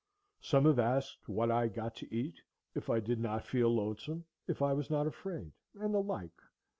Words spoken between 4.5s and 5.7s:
I was not afraid;